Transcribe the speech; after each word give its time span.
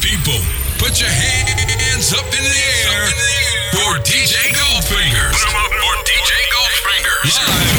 People, 0.00 0.38
put 0.78 1.00
your 1.00 1.10
hands 1.10 2.12
up 2.12 2.24
in 2.24 2.44
the 2.44 2.62
air 2.86 3.10
for 3.72 3.98
DJ 4.06 4.54
Goldfinger. 4.54 5.32
Put 5.32 5.40
them 5.40 5.56
up 5.56 5.70
for 5.70 5.94
DJ 6.06 6.32
Goldfinger. 6.54 7.24
Live 7.24 7.77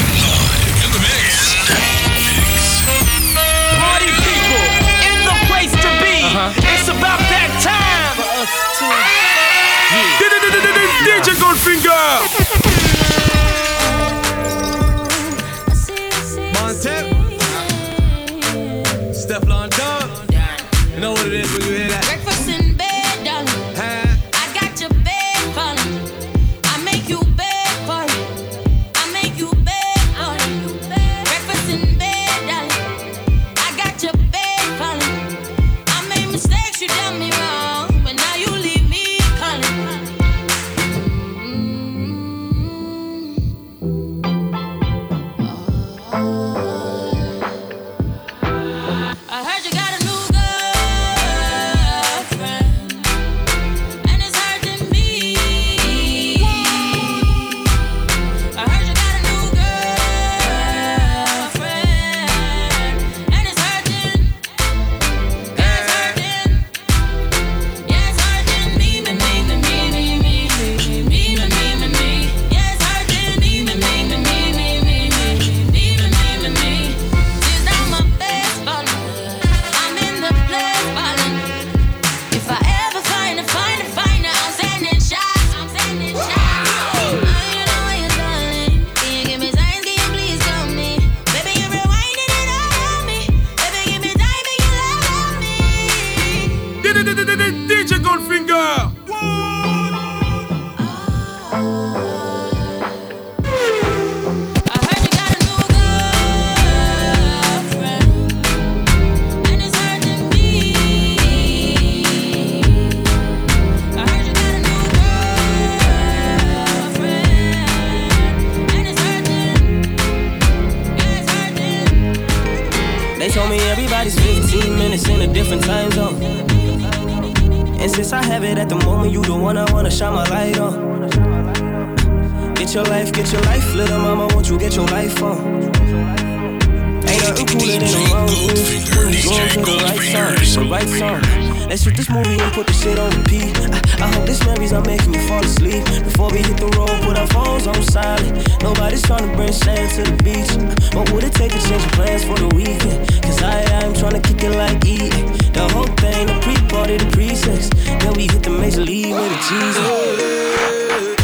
Took 141.90 142.06
this 142.06 142.10
movie 142.10 142.38
and 142.38 142.52
put 142.52 142.68
the 142.68 142.72
shit 142.72 143.00
on 143.00 143.10
repeat. 143.10 143.50
I, 143.98 144.06
I 144.06 144.14
hope 144.14 144.24
this 144.24 144.38
memories 144.46 144.72
I 144.72 144.78
making 144.86 145.12
you 145.12 145.26
fall 145.26 145.42
asleep. 145.42 145.82
Before 146.06 146.30
we 146.30 146.38
hit 146.38 146.56
the 146.56 146.70
road, 146.78 146.94
put 147.02 147.18
our 147.18 147.26
phones 147.34 147.66
on 147.66 147.82
silent. 147.82 148.46
Nobody's 148.62 149.02
trying 149.02 149.28
to 149.28 149.34
bring 149.34 149.50
sand 149.50 149.90
to 149.98 150.06
the 150.06 150.14
beach. 150.22 150.54
What 150.94 151.10
would 151.10 151.24
it 151.24 151.34
take 151.34 151.50
to 151.50 151.58
change 151.58 151.82
plans 151.98 152.22
for 152.22 152.38
the 152.38 152.46
weekend? 152.54 153.10
Cause 153.26 153.42
I, 153.42 153.66
I'm 153.82 153.92
trying 153.92 154.14
to 154.14 154.22
kick 154.22 154.38
it 154.38 154.54
like 154.54 154.78
eating. 154.86 155.34
The 155.50 155.66
whole 155.74 155.90
thing, 155.98 156.30
the 156.30 156.38
pre 156.38 156.54
party, 156.70 156.96
the 156.96 157.10
pre 157.10 157.34
sex. 157.34 157.66
Then 157.74 158.14
we 158.14 158.30
hit 158.30 158.44
the 158.44 158.54
major 158.54 158.86
league 158.86 159.10
with 159.10 159.26
a 159.26 159.40
cheese 159.50 159.74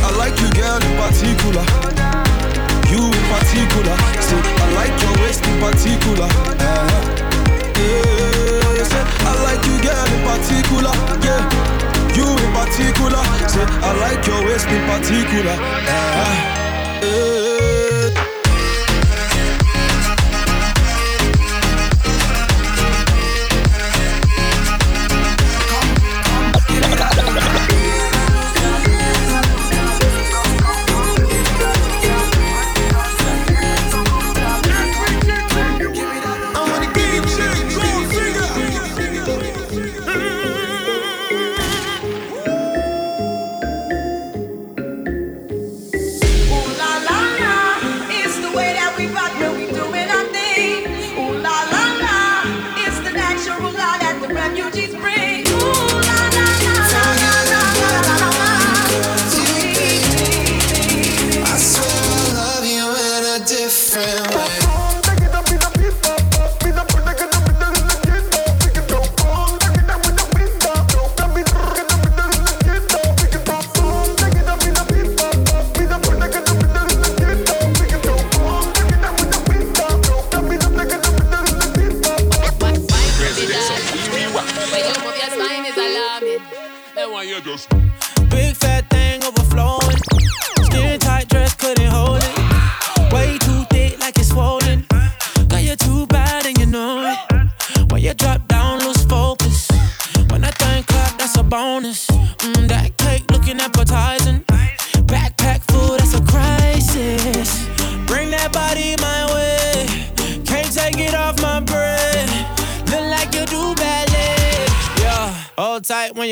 I 0.02 0.10
like 0.18 0.34
you, 0.42 0.50
girl, 0.50 0.82
in 0.82 0.92
particular. 0.98 1.62
You 2.90 3.06
in 3.06 3.24
particular. 3.30 3.94
I 3.94 4.66
like 4.74 4.94
your 4.98 5.14
waist 5.22 5.46
in 5.46 5.62
particular. 5.62 6.45
cooler. 12.96 13.24
Say 13.48 13.64
I 13.88 13.90
like 14.04 14.26
your 14.26 14.40
waist 14.46 14.68
in 14.68 14.82
particular. 14.88 15.56
Ah. 15.58 17.02
Eh. 17.02 17.55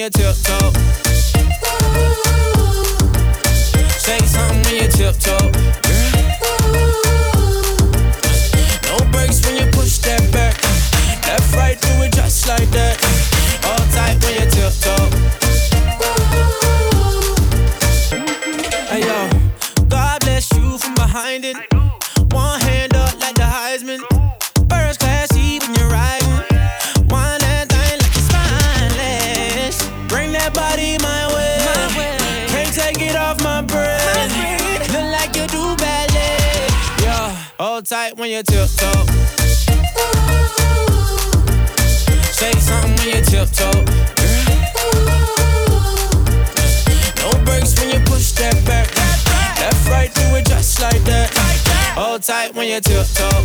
your 0.04 0.10
tiptoe 0.10 0.63
tight 37.82 38.16
when 38.16 38.30
you 38.30 38.42
tiptoe. 38.42 39.04
Say 42.30 42.52
something 42.52 42.94
when 42.98 43.08
you 43.08 43.22
tiptoe. 43.24 43.70
No 47.18 47.30
brakes 47.44 47.74
when 47.80 47.90
you 47.90 48.00
push 48.06 48.32
that 48.32 48.62
back. 48.64 48.94
Left, 49.58 49.88
right, 49.88 50.14
do 50.14 50.22
it 50.36 50.46
just 50.46 50.80
like 50.80 51.02
that. 51.04 51.30
Hold 51.96 52.22
tight 52.22 52.54
when 52.54 52.68
you 52.68 52.80
tiptoe. 52.80 53.42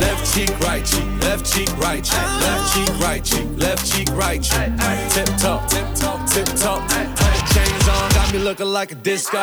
Left 0.00 0.34
cheek, 0.34 0.50
right 0.60 0.84
cheek, 0.84 1.09
Ah. 1.22 1.26
left 1.28 1.52
cheek, 1.52 1.70
right 1.78 2.02
cheek, 2.04 2.28
left 2.40 2.74
cheek, 2.74 3.00
right 3.00 3.24
cheek, 3.24 3.48
left 3.56 3.92
cheek, 3.92 4.08
right 4.12 4.42
cheek. 4.42 4.70
Tip 5.10 5.36
top, 5.38 5.68
tip 5.68 5.86
top, 5.94 6.26
tip 6.28 6.46
top. 6.56 6.88
Chains 7.52 7.88
on, 7.88 8.10
got 8.12 8.32
me 8.32 8.38
looking 8.38 8.66
like 8.66 8.92
a 8.92 8.94
disco. 8.94 9.38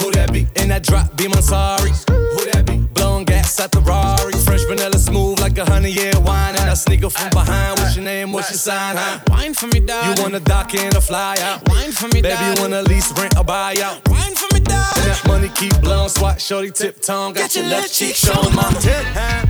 Who 0.00 0.10
that 0.12 0.32
be? 0.32 0.46
In 0.56 0.68
that 0.68 0.82
drop, 0.84 1.16
be 1.16 1.28
my 1.28 1.40
sorry. 1.40 1.90
Who 1.90 2.44
that 2.52 2.64
be? 2.66 2.76
Blowing 2.94 3.24
gas 3.24 3.58
at 3.60 3.70
the 3.72 3.80
Rari. 3.80 4.32
Fresh 4.32 4.64
vanilla 4.64 4.98
smooth 4.98 5.40
like 5.40 5.58
a 5.58 5.64
honey 5.64 5.90
year 5.90 6.12
wine. 6.20 6.54
And 6.56 6.70
I 6.70 6.74
sneak 6.74 7.02
up 7.04 7.12
from 7.12 7.30
behind. 7.30 7.78
What's 7.80 7.96
your 7.96 8.04
name? 8.04 8.32
What's 8.32 8.50
your 8.50 8.58
sign? 8.58 8.96
Huh? 8.96 9.18
Wine 9.28 9.54
for 9.54 9.66
me, 9.68 9.80
dog. 9.80 10.16
You 10.18 10.22
wanna 10.22 10.40
dock 10.40 10.74
in 10.74 10.96
or 10.96 11.00
fly 11.00 11.36
out? 11.40 11.68
Wine 11.68 11.90
for 11.92 12.08
me, 12.08 12.22
Baby, 12.22 12.42
you 12.44 12.54
wanna 12.62 12.82
lease, 12.82 13.10
rent, 13.18 13.36
or 13.36 13.44
buy 13.44 13.74
out? 13.82 14.06
Wine 14.08 14.34
for 14.36 14.48
me, 14.54 14.60
dog. 14.60 14.96
And 14.98 15.04
that 15.10 15.22
money 15.26 15.48
keep 15.56 15.74
blowing, 15.80 16.08
swat, 16.08 16.40
shorty, 16.40 16.70
tip 16.70 17.00
tongue. 17.00 17.32
Got 17.32 17.56
your 17.56 17.66
left 17.66 17.92
cheek 17.92 18.14
showing 18.14 18.54
my 18.54 18.70
tip. 18.80 19.04
huh? 19.18 19.47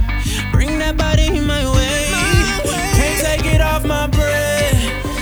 Bring 0.59 0.81
that 0.81 0.97
body 0.97 1.39
my 1.39 1.63
way. 1.71 2.11
Can't 2.99 3.19
take 3.23 3.47
it 3.55 3.61
off 3.61 3.85
my 3.85 4.09
breath. 4.09 4.75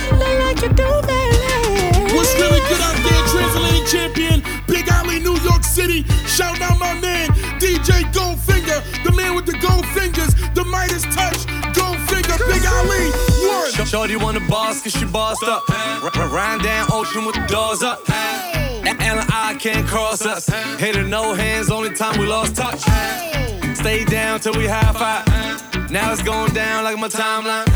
Look 0.09 0.35
like 0.41 0.59
you 0.65 0.69
do, 0.73 0.89
baby. 1.05 2.09
What's 2.17 2.33
really 2.41 2.57
good 2.65 2.81
out 2.81 2.97
there, 3.05 3.21
Transatlantic 3.29 3.85
champion, 3.85 4.41
Big 4.65 4.89
Ali, 4.91 5.19
New 5.19 5.37
York 5.45 5.61
City. 5.63 6.01
Shout 6.25 6.59
out 6.59 6.79
my 6.79 6.95
man, 6.99 7.29
DJ 7.61 8.01
Goldfinger, 8.17 8.81
the 9.03 9.11
man 9.11 9.35
with 9.35 9.45
the 9.45 9.53
gold 9.61 9.85
fingers, 9.93 10.33
the 10.57 10.63
Midas 10.65 11.03
touch, 11.13 11.45
Goldfinger, 11.77 12.37
Big 12.49 12.65
Ali, 12.65 13.05
one. 13.45 13.85
Shorty 13.85 14.15
wanna 14.15 14.41
boss 14.49 14.81
cause 14.81 14.93
she 14.93 15.05
bossed 15.05 15.43
up. 15.43 15.69
R- 15.69 16.09
r- 16.15 16.29
Ride 16.29 16.63
down 16.63 16.87
ocean 16.91 17.25
with 17.25 17.35
the 17.35 17.45
doors 17.45 17.83
up. 17.83 18.01
And 18.09 18.66
and 18.87 19.19
I 19.31 19.55
can't 19.59 19.87
cross 19.87 20.25
us. 20.25 20.47
Hit 20.79 21.05
no 21.07 21.33
hands, 21.33 21.69
only 21.69 21.93
time 21.93 22.19
we 22.19 22.25
lost 22.25 22.55
touch. 22.55 22.79
Stay 23.75 24.05
down 24.05 24.39
till 24.39 24.53
we 24.53 24.67
high 24.67 24.93
five. 24.93 25.91
Now 25.91 26.11
it's 26.11 26.23
going 26.23 26.53
down 26.53 26.83
like 26.83 26.97
my 26.97 27.07
timeline. 27.07 27.67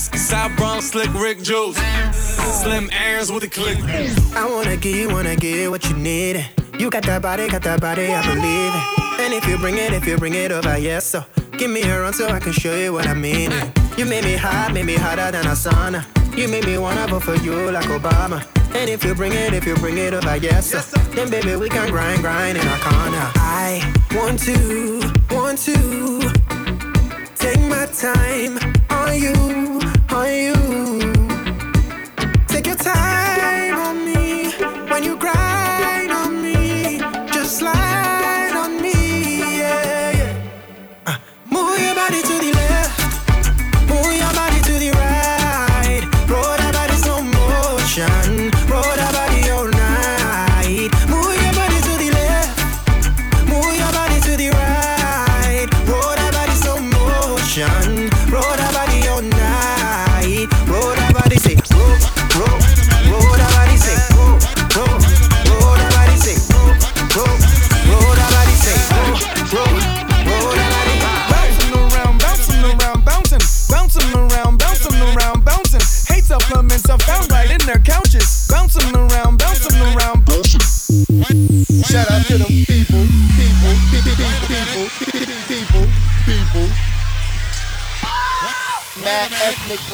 South 0.00 0.56
Bronx, 0.56 0.90
slick 0.90 1.12
Rick 1.14 1.42
Juice. 1.42 1.76
Slim 2.62 2.88
Aaron's 2.92 3.32
with 3.32 3.42
the 3.42 3.48
click. 3.48 3.78
I 4.34 4.48
wanna 4.48 4.76
give 4.76 4.96
you, 4.96 5.08
wanna 5.08 5.36
give 5.36 5.70
what 5.70 5.88
you 5.88 5.96
need. 5.96 6.46
You 6.78 6.90
got 6.90 7.02
that 7.04 7.22
body, 7.22 7.48
got 7.48 7.62
that 7.62 7.80
body, 7.80 8.06
I 8.06 8.22
believe 8.22 8.72
it. 8.74 9.20
And 9.20 9.34
if 9.34 9.46
you 9.48 9.58
bring 9.58 9.76
it, 9.76 9.92
if 9.92 10.06
you 10.06 10.16
bring 10.16 10.34
it 10.34 10.52
over, 10.52 10.78
yes, 10.78 11.06
so 11.06 11.24
give 11.56 11.70
me 11.70 11.82
a 11.82 12.00
run 12.00 12.12
so 12.12 12.28
I 12.28 12.38
can 12.38 12.52
show 12.52 12.76
you 12.76 12.92
what 12.92 13.06
I 13.06 13.14
mean. 13.14 13.50
You 13.96 14.04
made 14.04 14.24
me 14.24 14.36
hot, 14.36 14.72
made 14.72 14.86
me 14.86 14.94
hotter 14.94 15.32
than 15.32 15.46
a 15.46 15.56
sauna. 15.56 16.04
You 16.36 16.46
made 16.46 16.66
me 16.66 16.78
wanna 16.78 17.06
vote 17.08 17.24
for 17.24 17.34
you 17.36 17.70
like 17.72 17.86
Obama. 17.86 18.57
And 18.74 18.88
if 18.90 19.04
you 19.04 19.14
bring 19.14 19.32
it, 19.32 19.54
if 19.54 19.66
you 19.66 19.74
bring 19.76 19.98
it 19.98 20.14
over, 20.14 20.36
yes, 20.36 20.70
sir. 20.70 20.82
Then 21.10 21.30
baby, 21.30 21.56
we 21.56 21.68
can 21.68 21.90
grind, 21.90 22.22
grind 22.22 22.58
in 22.58 22.66
our 22.66 22.78
corner. 22.78 23.32
I 23.36 23.94
want 24.14 24.38
to, 24.40 25.12
want 25.34 25.58
to 25.60 26.20
take 27.34 27.60
my 27.68 27.86
time 27.86 28.58
on 28.90 29.20
you, 29.20 29.80
on 30.10 30.32
you. 30.32 30.87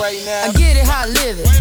Right 0.04 0.22
now. 0.26 0.42
I 0.42 0.52
get 0.52 0.76
it 0.76 0.86
how 0.86 1.04
I 1.04 1.06
live 1.06 1.40
it. 1.40 1.53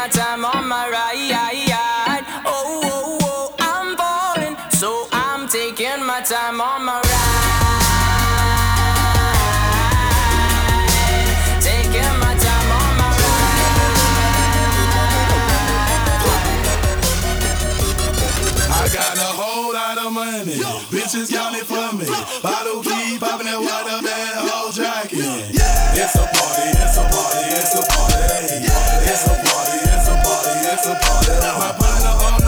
My 0.00 0.08
time 0.08 0.44
on 0.46 0.66
my 0.66 0.88
ride. 0.88 2.24
Oh, 2.46 2.80
oh, 2.84 3.18
oh, 3.20 3.54
I'm 3.58 3.96
falling. 3.98 4.56
So 4.70 5.06
I'm 5.12 5.46
taking 5.46 6.02
my 6.06 6.22
time 6.22 6.58
on 6.58 6.84
my 6.86 7.02
ride. 7.04 7.80
Taking 11.60 12.14
my 12.24 12.32
time 12.44 12.70
on 12.80 12.96
my 12.96 13.10
I 18.72 18.88
got 18.88 19.16
a 19.18 19.30
whole 19.36 19.74
lot 19.74 19.98
of 19.98 20.12
money. 20.14 20.56
Bitches 20.88 21.28
count 21.30 21.56
it 21.56 21.66
for 21.66 21.92
me. 21.94 22.06
Bottle 22.42 22.82
keep 22.82 23.20
popping 23.20 23.46
that 23.52 23.60
water, 23.60 24.00
that 24.00 24.48
whole 24.48 24.72
jacket. 24.72 25.20
It's 25.92 26.14
a 26.14 26.24
party, 26.24 26.70
it's 26.72 26.96
a 26.96 27.04
party. 27.04 27.50
It's 27.60 27.74
a 27.74 27.82
party, 27.84 28.16
it's 29.04 29.26
a 29.26 29.34
party, 29.44 29.79
it's 30.72 30.86
a 30.86 30.94
party. 30.94 31.32
My 31.58 31.72
partner 31.72 32.14
on 32.26 32.39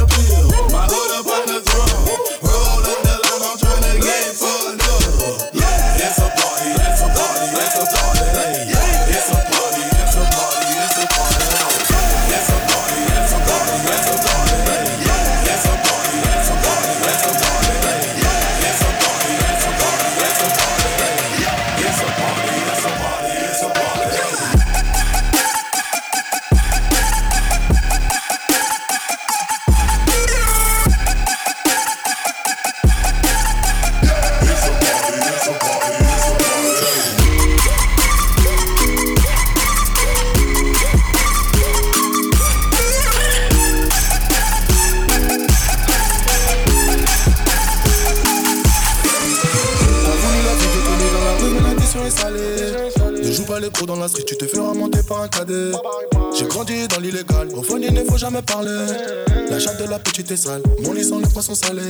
sale, 60.36 60.62
mon 60.82 60.92
lit 60.92 61.02
le 61.02 61.28
poisson 61.28 61.54
salé. 61.54 61.82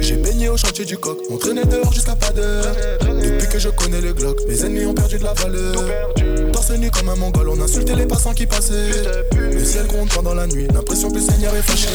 J'ai 0.00 0.16
baigné 0.16 0.48
au 0.48 0.56
chantier 0.56 0.84
du 0.84 0.96
coq, 0.96 1.18
on 1.30 1.36
traînait 1.36 1.64
dehors 1.64 1.92
jusqu'à 1.92 2.14
pas 2.14 2.30
d'heure. 2.30 2.64
Depuis 3.00 3.48
que 3.48 3.58
je 3.58 3.68
connais 3.68 4.00
le 4.00 4.12
Glock, 4.12 4.38
mes 4.48 4.64
ennemis 4.64 4.86
ont 4.86 4.94
perdu 4.94 5.18
de 5.18 5.24
la 5.24 5.34
valeur. 5.34 5.74
Torse 6.52 6.70
nu 6.70 6.90
comme 6.90 7.08
un 7.08 7.16
mongol, 7.16 7.48
on 7.48 7.60
insultait 7.60 7.96
les 7.96 8.06
passants 8.06 8.34
qui 8.34 8.46
passaient. 8.46 8.90
Le 9.36 9.64
ciel 9.64 9.86
gronde 9.86 10.08
pendant 10.14 10.34
la 10.34 10.46
nuit, 10.46 10.66
l'impression 10.72 11.10
que 11.10 11.16
le 11.16 11.22
Seigneur 11.22 11.54
est 11.54 11.62
fâché. 11.62 11.88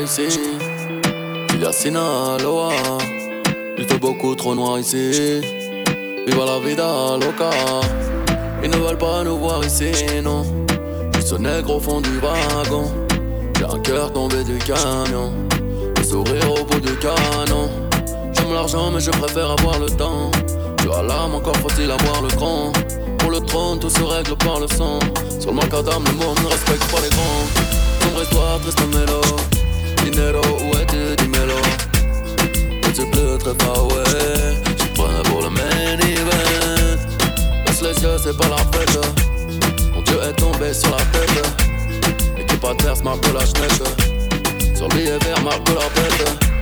Ici. 0.00 0.28
Il 1.54 1.60
y 1.60 1.64
a 1.64 1.72
Sinaloa. 1.72 2.70
Il 3.76 3.84
fait 3.84 3.98
beaucoup 3.98 4.34
trop 4.34 4.54
noir 4.54 4.78
ici. 4.78 5.40
Viva 6.26 6.44
la 6.44 6.58
vida 6.58 7.16
loca. 7.20 7.50
Ils 8.62 8.70
ne 8.70 8.76
veulent 8.76 8.98
pas 8.98 9.22
nous 9.24 9.38
voir 9.38 9.64
ici, 9.64 9.92
non. 10.22 10.44
Je 11.12 11.20
suis 11.20 11.28
ce 11.30 11.34
nègre 11.36 11.76
au 11.76 11.80
fond 11.80 12.00
du 12.00 12.18
wagon. 12.18 12.90
J'ai 13.58 13.64
un 13.64 13.78
cœur 13.80 14.12
tombé 14.12 14.42
du 14.44 14.58
camion. 14.58 15.32
Le 15.96 16.02
sourire 16.02 16.52
au 16.52 16.64
bout 16.64 16.80
du 16.80 16.94
canon. 16.96 17.68
J'aime 18.32 18.52
l'argent, 18.52 18.90
mais 18.90 19.00
je 19.00 19.10
préfère 19.10 19.50
avoir 19.50 19.78
le 19.78 19.90
temps. 19.90 20.30
Tu 20.78 20.90
as 20.90 21.02
l'âme, 21.02 21.34
encore 21.34 21.56
faut-il 21.56 21.90
avoir 21.90 22.22
le 22.22 22.28
cran. 22.28 22.72
Pour 23.18 23.30
le 23.30 23.40
trône, 23.40 23.78
tout 23.78 23.90
se 23.90 24.02
règle 24.02 24.36
par 24.36 24.60
le 24.60 24.66
sang. 24.68 24.98
Sur 25.40 25.50
le 25.50 25.56
macadam, 25.56 26.02
le 26.04 26.12
monde 26.12 26.38
ne 26.42 26.48
respecte 26.48 26.84
pas 26.90 27.00
les 27.00 27.10
grands. 27.10 27.46
Sombre 28.00 28.22
histoire, 28.22 28.58
triste 28.60 28.80
mélo. 28.92 29.53
Dinero, 30.04 30.42
où 30.60 30.70
es-tu, 30.76 31.16
dis-mélo. 31.16 31.54
Tu 32.94 33.06
pleut 33.06 33.38
très 33.38 33.54
far 33.64 33.78
away. 33.78 34.04
J'suis 34.76 34.88
prêt 34.94 35.22
pour 35.24 35.42
le 35.42 35.50
main 35.50 35.98
event. 35.98 37.64
Baisse 37.64 37.82
les 37.82 38.02
yeux, 38.02 38.18
c'est 38.22 38.36
pas 38.36 38.48
la 38.48 38.58
fête. 38.58 38.98
Mon 39.94 40.02
dieu 40.02 40.18
est 40.22 40.34
tombé 40.34 40.74
sur 40.74 40.90
la 40.90 40.98
tête. 41.06 41.42
Équipe 42.38 42.64
adverse 42.64 43.02
marque 43.02 43.26
la 43.32 43.40
schneck. 43.46 44.76
Sur 44.76 44.88
le 44.88 44.94
billet 44.94 45.18
vert 45.24 45.42
marque 45.42 45.68
la 45.68 45.88
pète. 45.94 46.53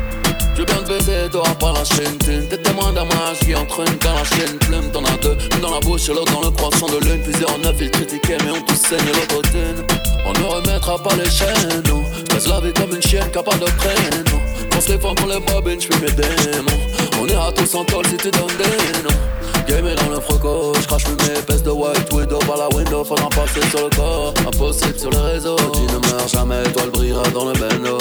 Je 0.54 0.62
bien 0.64 0.76
te 0.76 0.88
baiser, 0.88 1.30
t'auras 1.30 1.54
pas 1.54 1.72
la 1.72 1.84
chaîne. 1.84 2.18
T'es 2.18 2.58
témoin 2.58 2.92
d'un 2.92 3.04
match 3.04 3.40
qui 3.44 3.54
entraîne 3.54 3.96
quand 4.00 4.14
la 4.14 4.24
chaîne 4.24 4.58
plume. 4.58 4.90
T'en 4.92 5.04
as 5.04 5.16
deux, 5.22 5.36
une 5.54 5.60
dans 5.60 5.74
la 5.74 5.80
bouche 5.80 6.08
et 6.08 6.12
l'autre 6.12 6.32
dans 6.32 6.42
le 6.42 6.50
croissant 6.50 6.86
de 6.86 6.98
lune. 7.04 7.22
Plusieurs 7.22 7.58
neuf, 7.58 7.76
ils 7.80 7.90
critiquaient, 7.90 8.38
mais 8.44 8.50
on 8.50 8.60
tous 8.62 8.76
saigne 8.76 9.06
l'autotune. 9.06 9.86
On 10.26 10.32
ne 10.32 10.44
remettra 10.44 10.98
pas 11.02 11.14
les 11.16 11.30
chaînes, 11.30 11.82
non. 11.88 12.02
J'passe 12.28 12.48
la 12.48 12.60
vie 12.60 12.72
comme 12.72 12.94
une 12.94 13.02
chienne 13.02 13.30
capable 13.30 13.60
de 13.60 13.70
prénom. 13.70 14.40
Pense 14.70 14.88
les 14.88 14.98
femmes 14.98 15.14
pour 15.14 15.28
les 15.28 15.40
bobines, 15.40 15.80
j'fuis 15.80 16.00
mes 16.00 16.12
démons. 16.12 16.80
On 17.20 17.26
ira 17.26 17.50
tous 17.52 17.74
en 17.74 17.84
col 17.84 18.06
si 18.06 18.16
tu 18.16 18.30
donnes 18.30 18.56
des 18.58 19.02
noms. 19.02 19.66
Game 19.66 19.86
est 19.86 19.94
dans 19.94 20.10
le 20.10 20.20
froco, 20.20 20.72
j'crache 20.80 21.04
mes 21.06 21.38
épaisse 21.38 21.62
de 21.62 21.70
white 21.70 22.12
widow 22.12 22.38
par 22.40 22.56
la 22.56 22.68
window, 22.76 23.04
faudra 23.04 23.28
passer 23.28 23.66
sur 23.70 23.84
le 23.84 23.96
corps. 23.96 24.34
Impossible 24.46 24.98
sur 24.98 25.10
les 25.10 25.32
réseaux, 25.32 25.56
tu 25.56 25.82
ne 25.82 25.98
meurs 26.10 26.28
jamais, 26.28 26.62
toi 26.72 26.84
le 26.84 26.90
brillera 26.90 27.22
dans 27.30 27.44
le 27.44 27.52
bendo. 27.52 27.98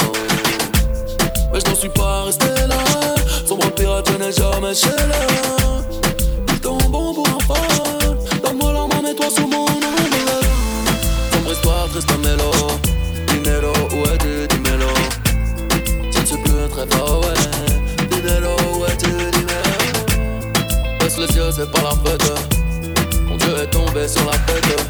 Mais 1.53 1.59
je 1.59 1.69
n'en 1.69 1.75
suis 1.75 1.89
pas 1.89 2.23
resté 2.23 2.47
là. 2.67 2.77
Sombre 3.45 3.69
pirate, 3.71 4.09
je 4.11 4.17
n'ai 4.23 4.31
jamais 4.31 4.73
chez 4.73 4.87
là. 4.87 5.19
Tombent 6.61 6.89
bon 6.89 7.13
pour 7.13 7.27
un 7.27 7.39
fan. 7.39 8.17
Donne-moi 8.43 8.71
la 8.71 8.87
main, 8.87 9.01
mets-toi 9.01 9.25
sous 9.35 9.47
mon 9.47 9.65
ombre. 9.65 9.79
Sombre 11.33 11.51
histoire, 11.51 11.87
triste 11.89 12.17
mélo. 12.23 12.51
Dinero, 13.27 13.73
où 13.91 14.03
es-tu, 14.13 14.47
dis-mélo. 14.47 14.87
Je 16.13 16.19
ne 16.19 16.25
suis 16.25 16.37
plus 16.37 16.69
très 16.69 16.87
fort, 16.95 17.21
ouais. 17.21 18.07
Dinero, 18.09 18.55
où 18.77 18.85
es-tu, 18.85 19.09
dis-mélo. 19.09 20.99
Baisse 20.99 21.17
les 21.17 21.35
yeux, 21.35 21.51
c'est 21.51 21.71
pas 21.71 21.81
la 21.81 22.11
fête. 22.11 22.31
Mon 23.27 23.35
Dieu 23.35 23.57
est 23.61 23.69
tombé 23.71 24.07
sur 24.07 24.23
la 24.25 24.37
tête. 24.37 24.89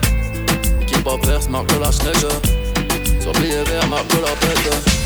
Qui 0.86 1.02
pas 1.02 1.18
verse, 1.24 1.48
marque 1.50 1.72
la 1.80 1.92
schneck. 1.92 2.18
Sur 3.20 3.32
billet 3.34 3.64
vert, 3.64 3.88
marque 3.88 4.14
la 4.14 4.36
pète. 4.40 5.01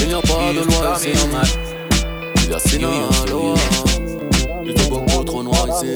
Il 0.00 0.08
n'y 0.08 0.14
a 0.14 0.20
pas 0.20 0.52
de 0.52 0.64
loi 0.64 0.96
ici. 0.96 1.12
Il 2.36 2.50
y 2.50 2.54
a 2.54 2.58
Sinaloa. 2.58 3.54
Il 4.64 4.78
fait 4.78 4.90
beaucoup 4.90 5.24
trop 5.24 5.42
noir 5.42 5.66
ici. 5.68 5.94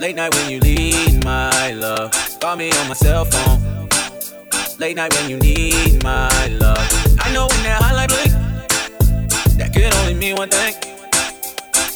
Late 0.00 0.16
night 0.16 0.34
when 0.34 0.50
you 0.50 0.60
need 0.60 1.24
my 1.24 1.72
love. 1.72 2.10
Call 2.40 2.56
me 2.56 2.70
on 2.72 2.88
my 2.88 2.94
cell 2.94 3.24
phone. 3.24 3.88
Late 4.78 4.96
night 4.96 5.14
when 5.14 5.30
you 5.30 5.38
need 5.38 6.02
my 6.02 6.28
love. 6.60 6.78
I 7.20 7.32
know 7.32 7.46
when 7.46 7.62
that 7.62 7.80
highlight 7.80 8.10
blink, 8.10 8.32
that 9.56 9.72
could 9.72 9.94
only 9.94 10.14
mean 10.14 10.36
one 10.36 10.50
thing. 10.50 10.74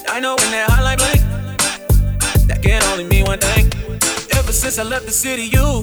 I 0.09 0.21
know 0.21 0.37
when 0.37 0.51
that 0.53 0.71
highlight 0.71 0.99
blink, 0.99 1.21
that 2.47 2.63
can 2.63 2.83
only 2.85 3.05
mean 3.05 3.27
one 3.27 3.41
thing. 3.41 3.71
Ever 4.39 4.53
since 4.53 4.79
I 4.79 4.85
left 4.85 5.05
the 5.05 5.13
city, 5.13 5.43
you 5.43 5.83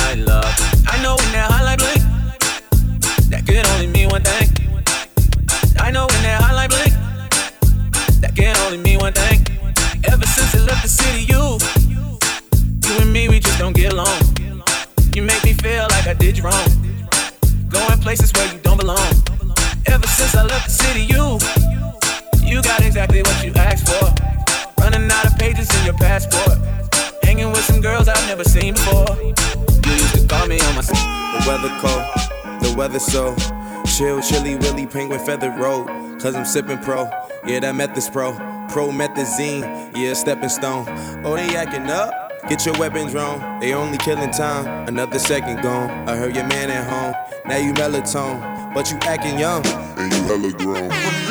I 10.55 10.59
left 10.65 10.83
the 10.83 10.89
city, 10.89 11.23
you, 11.31 11.57
you 12.87 13.01
and 13.01 13.13
me, 13.13 13.29
we 13.29 13.39
just 13.39 13.57
don't 13.57 13.75
get 13.75 13.93
along. 13.93 14.19
You 15.15 15.21
make 15.23 15.43
me 15.43 15.53
feel 15.53 15.83
like 15.89 16.07
I 16.07 16.13
did 16.13 16.37
you 16.37 16.43
wrong. 16.43 16.67
Going 17.69 17.99
places 17.99 18.31
where 18.33 18.51
you 18.51 18.59
don't 18.59 18.77
belong. 18.77 19.13
Ever 19.87 20.07
since 20.07 20.35
I 20.35 20.43
left 20.43 20.65
the 20.65 20.71
city, 20.71 21.03
you, 21.03 21.39
you 22.45 22.61
got 22.61 22.81
exactly 22.81 23.21
what 23.21 23.43
you 23.43 23.53
asked 23.55 23.87
for. 23.87 24.03
Running 24.81 25.09
out 25.11 25.25
of 25.25 25.37
pages 25.37 25.69
in 25.79 25.85
your 25.85 25.97
passport. 25.97 26.57
Hanging 27.23 27.49
with 27.51 27.63
some 27.63 27.81
girls 27.81 28.07
I've 28.07 28.27
never 28.27 28.43
seen 28.43 28.73
before. 28.73 29.07
You 29.21 29.91
used 29.91 30.15
to 30.15 30.27
call 30.27 30.47
me 30.47 30.59
on 30.59 30.75
my. 30.75 30.81
The 30.81 31.43
weather 31.47 31.71
cold, 31.79 32.61
the 32.61 32.75
weather 32.77 32.99
so 32.99 33.35
chill, 33.85 34.21
chilly, 34.21 34.55
willy, 34.55 34.85
penguin 34.85 35.19
feather 35.25 35.51
road. 35.51 35.87
Cause 36.21 36.35
I'm 36.35 36.45
sipping 36.45 36.79
pro, 36.79 37.09
yeah, 37.45 37.59
that 37.61 37.75
method's 37.75 38.09
pro. 38.09 38.50
Promethazine, 38.71 39.95
yeah, 39.95 40.13
stepping 40.13 40.49
stone. 40.49 40.85
Oh, 41.25 41.35
they 41.35 41.55
acting 41.55 41.89
up. 41.89 42.11
Get 42.47 42.65
your 42.65 42.77
weapons 42.79 43.13
wrong, 43.13 43.59
they 43.59 43.73
only 43.73 43.97
killing 43.97 44.31
time. 44.31 44.87
Another 44.87 45.19
second 45.19 45.61
gone. 45.61 46.09
I 46.09 46.15
heard 46.15 46.35
your 46.35 46.47
man 46.47 46.71
at 46.71 46.89
home. 46.89 47.13
Now 47.45 47.57
you 47.57 47.73
melatonin, 47.73 48.73
but 48.73 48.89
you 48.89 48.97
acting 49.01 49.37
young. 49.37 49.65
And 49.97 50.11
you 50.11 50.23
hella 50.23 50.51
grown. 50.53 51.30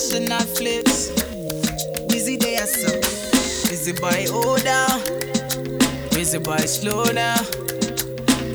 international 0.00 0.40
flips. 0.56 1.10
Busy 2.08 2.36
day 2.36 2.56
or 2.56 2.66
so. 2.66 3.00
Busy 3.68 3.92
boy, 3.92 4.24
hold 4.30 4.62
down. 4.64 5.00
Busy 6.10 6.38
boy, 6.38 6.56
slow 6.58 7.04
down. 7.04 7.44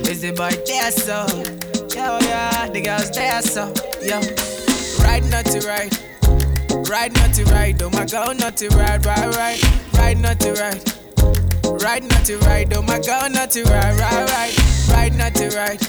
Busy 0.04 0.32
boy, 0.32 0.50
there 0.66 0.92
so. 0.92 1.26
Yeah, 1.94 2.20
yeah, 2.22 2.70
the 2.70 2.82
girls 2.82 3.12
there 3.12 3.42
so. 3.42 3.72
Yeah. 4.02 4.22
Ride 5.06 5.30
not 5.30 5.46
to 5.46 5.60
ride. 5.68 5.94
Ride 6.90 7.14
not 7.14 7.34
to 7.36 7.44
ride. 7.46 7.82
oh 7.82 7.90
my 7.92 8.06
girl 8.06 8.34
not 8.34 8.58
to 8.58 8.70
ride, 8.70 9.06
ride, 9.06 9.36
ride. 9.36 9.60
Ride 9.94 10.20
not 10.20 10.40
to 10.40 10.54
ride. 10.54 10.82
Ride 11.82 12.04
not 12.10 12.26
to 12.26 12.38
ride. 12.40 12.74
oh 12.74 12.82
my 12.82 13.00
girl 13.00 13.30
not 13.30 13.52
to 13.52 13.64
ride, 13.66 14.00
ride, 14.00 14.30
ride. 14.30 14.90
Ride 14.90 15.18
not 15.18 15.36
to 15.36 15.50
ride. 15.56 15.82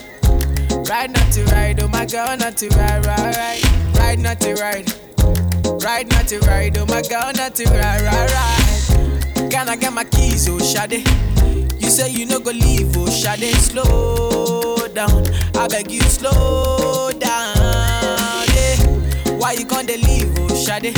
Ride 0.89 1.11
not 1.13 1.33
to 1.33 1.45
ride. 1.47 1.81
oh 1.81 1.89
my 1.89 2.05
girl 2.05 2.37
not 2.37 2.57
to 2.59 2.69
ride, 2.69 3.07
ride, 3.07 3.37
ride. 3.37 3.99
Ride 3.99 4.19
not 4.19 4.41
to 4.41 4.55
ride. 4.55 5.06
Right 5.87 6.09
not 6.11 6.27
to 6.27 6.41
right, 6.41 6.77
oh 6.79 6.87
my 6.87 7.01
girl 7.01 7.31
not 7.35 7.55
to 7.55 7.65
right, 7.71 8.03
right, 8.03 8.33
right. 8.35 9.51
Can 9.53 9.69
I 9.69 9.77
get 9.77 9.93
my 9.93 10.03
keys, 10.03 10.49
oh 10.49 10.59
Shade? 10.59 11.07
You 11.81 11.89
say 11.89 12.11
you 12.11 12.27
no 12.27 12.41
go 12.41 12.51
leave, 12.51 12.97
oh 12.97 13.09
Shade. 13.09 13.55
Slow 13.55 14.89
down, 14.89 15.25
I 15.55 15.69
beg 15.69 15.93
you 15.93 16.01
slow 16.01 17.13
down, 17.13 17.57
yeah. 18.57 18.77
Why 19.39 19.53
you 19.53 19.65
can't 19.65 19.87
leave, 19.87 20.35
oh 20.41 20.57
Shade? 20.57 20.93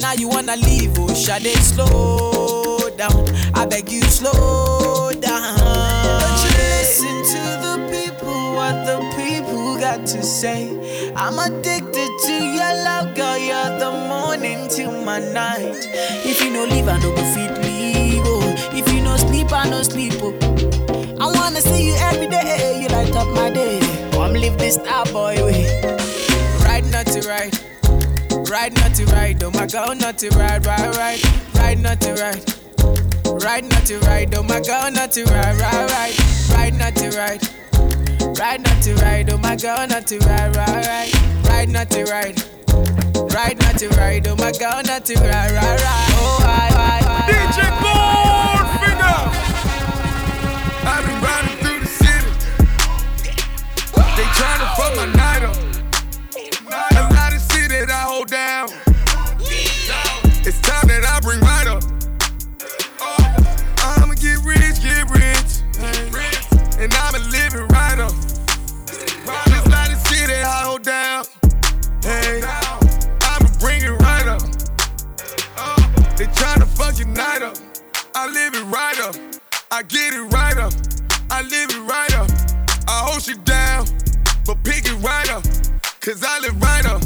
Now 0.00 0.12
you 0.12 0.28
wanna 0.28 0.54
leave, 0.54 0.96
oh 0.96 1.12
Shade. 1.12 1.56
Slow 1.56 2.78
down, 2.96 3.28
I 3.56 3.66
beg 3.66 3.90
you 3.90 4.02
slow 4.02 5.10
down. 5.10 5.58
Don't 5.58 6.44
you 6.44 6.50
listen 6.56 7.24
to 7.32 7.42
the 7.66 7.88
people, 7.90 8.54
what 8.54 8.86
the 8.86 9.00
people 9.16 9.76
got 9.76 10.06
to 10.06 10.22
say. 10.22 11.12
I'm 11.16 11.36
addicted 11.40 12.08
my 15.08 15.20
night. 15.32 15.88
If 16.30 16.44
you 16.44 16.50
no 16.50 16.66
leave, 16.66 16.86
I 16.86 16.98
no 16.98 17.16
go 17.16 17.24
fit 17.32 17.64
leave. 17.64 18.20
Oh, 18.26 18.42
if 18.76 18.92
you 18.92 19.00
no 19.00 19.16
sleep, 19.16 19.50
I 19.50 19.66
no 19.70 19.82
sleep. 19.82 20.12
Oh, 20.20 20.34
I 21.18 21.32
wanna 21.32 21.62
see 21.62 21.86
you 21.86 21.94
every 21.98 22.26
day. 22.26 22.82
You 22.82 22.88
light 22.88 23.16
up 23.16 23.26
my 23.28 23.48
day. 23.48 23.80
Come 24.12 24.34
live 24.34 24.58
this 24.58 24.74
star 24.74 25.06
boy 25.06 25.36
way. 25.46 25.64
Right, 26.60 26.84
not 26.92 27.06
to 27.06 27.20
right. 27.26 27.54
Right, 28.50 28.72
not 28.80 28.92
to 28.96 29.06
right. 29.06 29.42
Oh 29.42 29.50
my 29.50 29.66
girl, 29.66 29.94
not 29.94 30.18
to 30.18 30.28
right, 30.36 30.60
right, 30.66 30.94
right. 31.02 31.20
Right, 31.54 31.78
not 31.78 32.02
to 32.02 32.12
right. 32.24 32.44
Right, 33.42 33.64
not 33.64 33.86
to 33.86 33.98
right. 34.00 34.28
Oh 34.36 34.42
my 34.42 34.60
girl, 34.60 34.90
not 34.90 35.12
to 35.12 35.24
right, 35.24 35.56
right, 35.64 35.90
right. 35.96 36.14
Right, 36.52 36.74
not 36.74 36.94
to 36.96 37.08
right. 37.16 37.40
Right, 38.38 38.60
not 38.60 38.82
to 38.82 38.94
right. 38.96 39.26
Oh 39.32 39.38
my 39.38 39.56
girl, 39.56 39.86
not 39.86 40.06
to 40.08 40.18
right, 40.18 40.54
right, 40.54 40.86
right. 40.92 41.10
Right, 41.48 41.68
not 41.70 41.88
to 41.92 42.04
right. 42.04 42.57
Right, 43.38 43.56
not 43.60 43.78
to 43.78 43.88
right. 43.90 44.26
Oh 44.26 44.34
my 44.34 44.50
girl, 44.50 44.82
not 44.82 45.04
to 45.04 45.14
right, 45.14 45.30
right, 45.30 45.54
right. 45.54 46.10
Oh, 46.18 46.42
I, 46.42 46.74
I, 46.74 46.98
I. 47.06 47.30
DJ 47.30 47.70
Goldfinger. 47.78 49.20
I've 50.82 51.06
been 51.06 51.20
riding 51.22 51.56
through 51.62 51.78
the 51.78 51.86
city. 51.86 52.30
They 54.16 54.26
tryna 54.34 54.66
fuck 54.74 54.92
my 54.96 55.06
night 55.14 55.44
up. 55.44 55.54
A 56.90 57.14
lot 57.14 57.32
of 57.32 57.40
shit 57.52 57.70
that 57.70 57.88
I 57.88 58.07
I 79.70 79.82
get 79.82 80.14
it 80.14 80.22
right 80.32 80.56
up. 80.56 80.72
I 81.30 81.42
live 81.42 81.68
it 81.70 81.82
right 81.82 82.14
up. 82.14 82.30
I 82.88 83.04
hold 83.04 83.26
you 83.26 83.36
down, 83.36 83.84
but 84.46 84.64
pick 84.64 84.86
it 84.86 84.96
right 85.04 85.30
up. 85.30 85.42
Cause 86.00 86.24
I 86.26 86.40
live 86.40 86.58
right 86.62 86.86
up. 86.86 87.02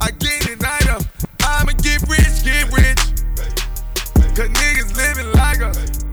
I 0.00 0.10
get 0.12 0.48
it 0.48 0.58
right 0.62 0.88
up. 0.88 1.02
I'ma 1.42 1.72
get 1.72 2.00
rich, 2.08 2.44
get 2.44 2.72
rich. 2.72 2.98
Cause 4.34 4.48
niggas 4.48 4.96
living 4.96 5.30
like 5.34 5.60
us. 5.60 6.04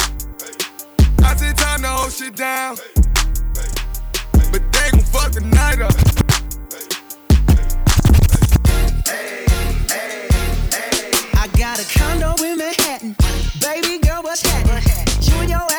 I 1.24 1.34
said 1.38 1.56
time 1.56 1.82
to 1.84 1.88
hold 1.88 2.12
shit 2.12 2.36
down. 2.36 2.76
But 4.52 4.64
they 4.74 4.92
gon' 4.92 5.00
fuck 5.00 5.32
the 5.32 5.42
night 5.48 5.80
up. 5.80 5.96
I 11.36 11.48
got 11.58 11.80
a 11.80 11.98
condo 11.98 12.36
in 12.44 12.58
Manhattan. 12.58 13.16
Baby 13.62 14.06
girl, 14.06 14.24
what's 14.24 14.42
happening? 14.42 15.05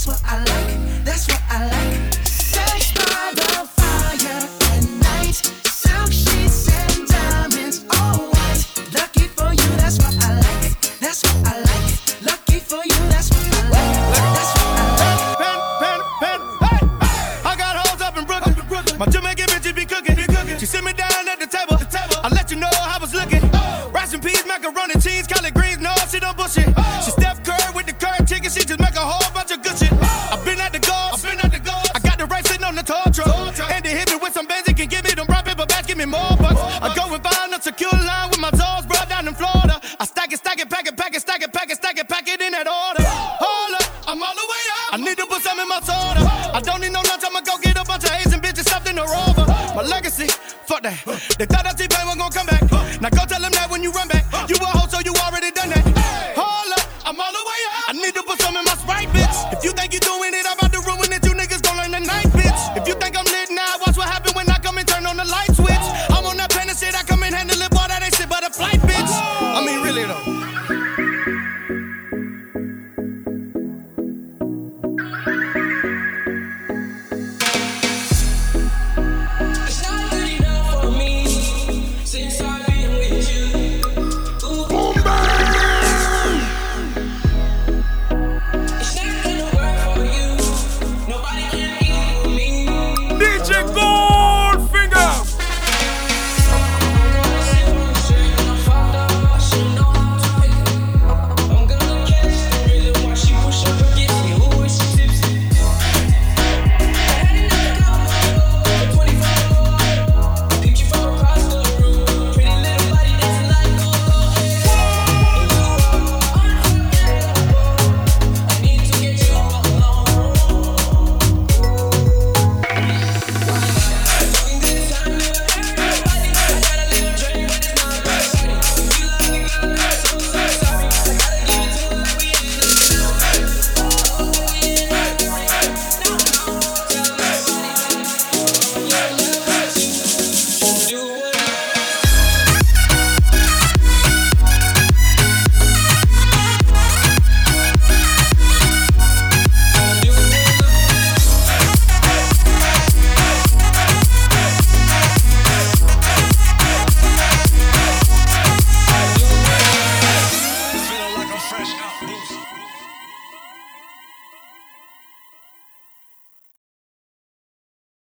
That's 0.00 0.22
what 0.22 0.32
I 0.32 0.38
like. 0.38 1.04
That's 1.04 1.28
what 1.28 1.42
I 1.50 1.66
like. 1.66 1.99